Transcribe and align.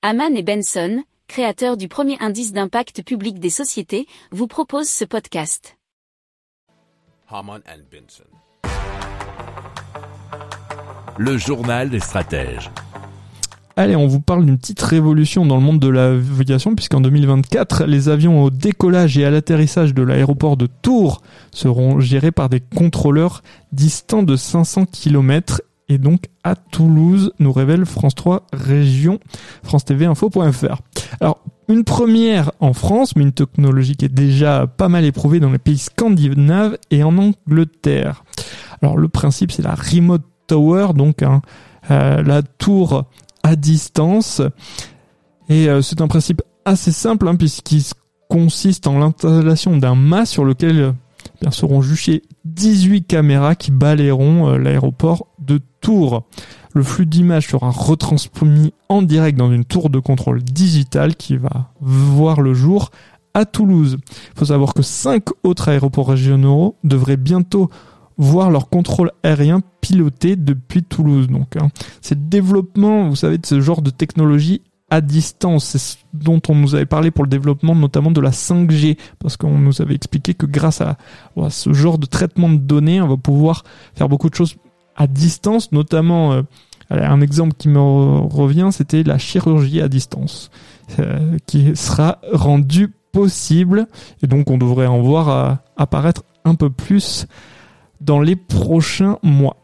Haman 0.00 0.36
et 0.36 0.44
Benson, 0.44 1.02
créateurs 1.26 1.76
du 1.76 1.88
premier 1.88 2.16
indice 2.20 2.52
d'impact 2.52 3.02
public 3.02 3.40
des 3.40 3.50
sociétés, 3.50 4.06
vous 4.30 4.46
proposent 4.46 4.88
ce 4.88 5.04
podcast. 5.04 5.76
Haman 7.28 7.60
and 7.66 7.82
Benson. 7.90 8.22
Le 11.18 11.36
journal 11.36 11.90
des 11.90 11.98
stratèges. 11.98 12.70
Allez, 13.74 13.96
on 13.96 14.06
vous 14.06 14.20
parle 14.20 14.46
d'une 14.46 14.56
petite 14.56 14.82
révolution 14.82 15.44
dans 15.44 15.56
le 15.56 15.62
monde 15.62 15.80
de 15.80 15.88
l'aviation, 15.88 16.76
puisqu'en 16.76 17.00
2024, 17.00 17.84
les 17.84 18.08
avions 18.08 18.44
au 18.44 18.50
décollage 18.50 19.18
et 19.18 19.24
à 19.24 19.30
l'atterrissage 19.30 19.94
de 19.94 20.04
l'aéroport 20.04 20.56
de 20.56 20.66
Tours 20.66 21.22
seront 21.50 21.98
gérés 21.98 22.30
par 22.30 22.48
des 22.48 22.60
contrôleurs 22.60 23.42
distants 23.72 24.22
de 24.22 24.36
500 24.36 24.86
km 24.86 25.60
et 25.88 25.98
donc 25.98 26.24
à 26.44 26.54
Toulouse, 26.54 27.32
nous 27.38 27.52
révèle 27.52 27.86
France 27.86 28.14
3 28.14 28.46
Région, 28.52 29.18
France 29.62 29.84
TV 29.84 30.06
Info.fr. 30.06 30.82
Alors, 31.20 31.40
une 31.68 31.84
première 31.84 32.52
en 32.60 32.72
France, 32.72 33.14
mais 33.14 33.22
une 33.22 33.32
technologie 33.32 33.96
qui 33.96 34.06
est 34.06 34.14
déjà 34.14 34.66
pas 34.66 34.88
mal 34.88 35.04
éprouvée 35.04 35.40
dans 35.40 35.50
les 35.50 35.58
pays 35.58 35.78
scandinaves 35.78 36.78
et 36.90 37.02
en 37.02 37.16
Angleterre. 37.18 38.24
Alors, 38.80 38.96
le 38.96 39.08
principe, 39.08 39.52
c'est 39.52 39.62
la 39.62 39.74
Remote 39.74 40.22
Tower, 40.46 40.88
donc 40.94 41.22
hein, 41.22 41.42
euh, 41.90 42.22
la 42.22 42.42
tour 42.42 43.04
à 43.42 43.56
distance. 43.56 44.40
Et 45.48 45.68
euh, 45.68 45.82
c'est 45.82 46.00
un 46.00 46.08
principe 46.08 46.42
assez 46.64 46.92
simple, 46.92 47.28
hein, 47.28 47.36
puisqu'il 47.36 47.82
consiste 48.28 48.86
en 48.86 48.98
l'installation 48.98 49.76
d'un 49.76 49.94
mât 49.94 50.26
sur 50.26 50.44
lequel 50.44 50.80
euh, 50.80 51.50
seront 51.50 51.82
juchées 51.82 52.22
18 52.46 53.04
caméras 53.04 53.54
qui 53.54 53.70
balayeront 53.70 54.56
l'aéroport 54.56 55.28
de 55.48 55.60
Tours. 55.80 56.24
Le 56.74 56.82
flux 56.82 57.06
d'images 57.06 57.48
sera 57.48 57.70
retransmis 57.70 58.72
en 58.88 59.02
direct 59.02 59.38
dans 59.38 59.50
une 59.50 59.64
tour 59.64 59.90
de 59.90 59.98
contrôle 59.98 60.42
digitale 60.42 61.16
qui 61.16 61.36
va 61.36 61.72
voir 61.80 62.40
le 62.40 62.54
jour 62.54 62.90
à 63.34 63.44
Toulouse. 63.44 63.96
Il 64.34 64.38
faut 64.38 64.44
savoir 64.44 64.74
que 64.74 64.82
cinq 64.82 65.24
autres 65.42 65.68
aéroports 65.68 66.08
régionaux 66.08 66.76
devraient 66.84 67.16
bientôt 67.16 67.70
voir 68.18 68.50
leur 68.50 68.68
contrôle 68.68 69.12
aérien 69.22 69.60
piloté 69.80 70.36
depuis 70.36 70.82
Toulouse. 70.82 71.28
Donc, 71.28 71.56
hein, 71.56 71.68
c'est 72.02 72.28
développement, 72.28 73.08
vous 73.08 73.16
savez, 73.16 73.38
de 73.38 73.46
ce 73.46 73.60
genre 73.60 73.80
de 73.80 73.90
technologie 73.90 74.60
à 74.90 75.00
distance. 75.00 75.64
C'est 75.64 75.78
ce 75.78 75.96
dont 76.12 76.40
on 76.48 76.54
nous 76.54 76.74
avait 76.74 76.86
parlé 76.86 77.10
pour 77.10 77.24
le 77.24 77.30
développement 77.30 77.74
notamment 77.74 78.10
de 78.10 78.20
la 78.20 78.30
5G, 78.30 78.98
parce 79.18 79.36
qu'on 79.36 79.58
nous 79.58 79.80
avait 79.80 79.94
expliqué 79.94 80.34
que 80.34 80.46
grâce 80.46 80.80
à, 80.80 80.96
ce 81.50 81.72
genre 81.72 81.98
de 81.98 82.06
traitement 82.06 82.48
de 82.48 82.56
données, 82.56 83.00
on 83.00 83.08
va 83.08 83.16
pouvoir 83.16 83.64
faire 83.94 84.08
beaucoup 84.08 84.30
de 84.30 84.34
choses 84.34 84.56
à 84.98 85.06
distance, 85.06 85.72
notamment 85.72 86.32
euh, 86.32 86.42
un 86.90 87.20
exemple 87.20 87.54
qui 87.56 87.68
me 87.68 87.78
revient, 87.78 88.68
c'était 88.72 89.04
la 89.04 89.16
chirurgie 89.16 89.80
à 89.80 89.88
distance, 89.88 90.50
euh, 90.98 91.38
qui 91.46 91.74
sera 91.76 92.18
rendue 92.32 92.92
possible, 93.12 93.86
et 94.22 94.26
donc 94.26 94.50
on 94.50 94.58
devrait 94.58 94.86
en 94.86 95.00
voir 95.00 95.28
euh, 95.28 95.54
apparaître 95.76 96.24
un 96.44 96.56
peu 96.56 96.68
plus 96.68 97.26
dans 98.00 98.20
les 98.20 98.36
prochains 98.36 99.18
mois. 99.22 99.56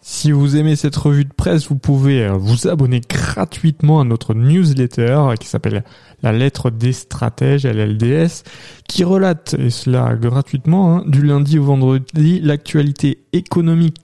Si 0.00 0.32
vous 0.32 0.56
aimez 0.56 0.76
cette 0.76 0.96
revue 0.96 1.24
de 1.24 1.32
presse, 1.32 1.68
vous 1.68 1.76
pouvez 1.76 2.28
vous 2.28 2.68
abonner 2.68 3.00
gratuitement 3.00 4.00
à 4.00 4.04
notre 4.04 4.34
newsletter 4.34 5.32
qui 5.40 5.48
s'appelle 5.48 5.82
La 6.22 6.30
lettre 6.30 6.68
des 6.68 6.92
stratèges, 6.92 7.64
LLDS, 7.64 8.42
qui 8.86 9.02
relate, 9.02 9.54
et 9.58 9.70
cela 9.70 10.14
gratuitement, 10.14 10.98
hein, 10.98 11.04
du 11.06 11.22
lundi 11.22 11.58
au 11.58 11.64
vendredi, 11.64 12.38
l'actualité 12.42 13.24
économique, 13.32 14.03